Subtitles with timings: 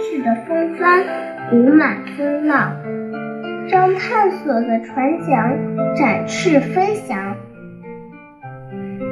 [0.00, 1.04] 世的风帆
[1.50, 2.74] 鼓满风浪，
[3.68, 5.58] 让探索的船桨
[5.94, 7.36] 展翅飞翔。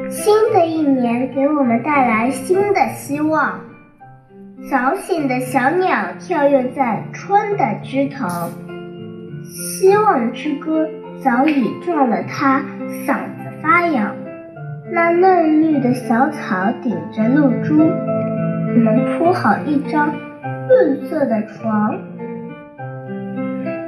[0.09, 3.61] 新的一年给我们带来新的希望。
[4.71, 8.27] 早醒的小鸟跳跃在春的枝头，
[9.45, 10.89] 希望之歌
[11.23, 12.61] 早已撞了它
[13.07, 14.17] 嗓子发痒。
[14.91, 20.13] 那嫩绿的小草顶着露珠，我们铺好一张
[20.69, 21.99] 绿色的床。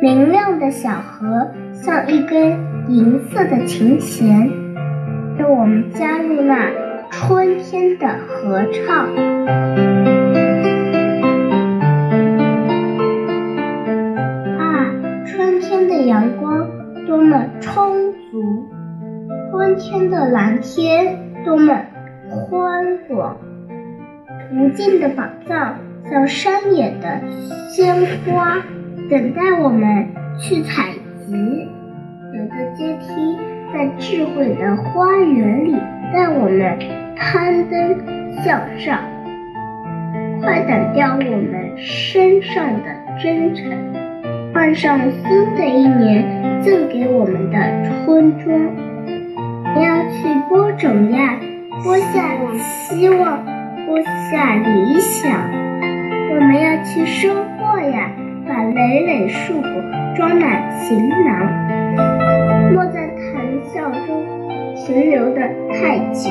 [0.00, 2.58] 明亮的小河像一根
[2.88, 4.50] 银色的琴弦，
[5.38, 6.70] 让我们加入那
[7.10, 9.06] 春天的合唱。
[14.58, 14.86] 啊，
[15.26, 16.66] 春天的阳光
[17.06, 18.66] 多么充足，
[19.50, 21.78] 春天的蓝天多么
[22.48, 23.36] 宽广，
[24.54, 25.76] 无尽的宝藏
[26.10, 27.20] 到山野的
[27.70, 27.94] 鲜
[28.26, 28.56] 花，
[29.08, 30.08] 等待我们
[30.40, 30.90] 去采
[31.24, 31.68] 集。
[32.34, 33.38] 有个阶梯
[33.72, 35.76] 在智慧的花园里，
[36.12, 36.78] 带我们
[37.16, 37.96] 攀登
[38.42, 38.98] 向上。
[40.42, 42.90] 快掸掉我们身上的
[43.22, 43.70] 真诚。
[44.52, 48.60] 换上新的一年赠给我们的春装，
[49.76, 51.38] 我要去播种呀，
[51.84, 53.44] 播下希望，
[53.86, 55.59] 播下理想。
[56.32, 58.08] 我们要去收获呀，
[58.46, 59.70] 把累累树果
[60.14, 62.72] 装满行囊。
[62.72, 64.24] 莫在谈笑中
[64.76, 65.40] 停留的
[65.72, 66.30] 太久，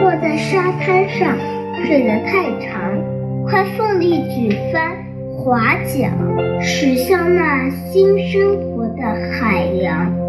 [0.00, 1.36] 莫在沙滩上
[1.84, 2.90] 睡得太长，
[3.44, 4.96] 快奋力举帆。
[5.38, 6.10] 划桨，
[6.60, 9.02] 驶向那新生活的
[9.38, 10.25] 海洋。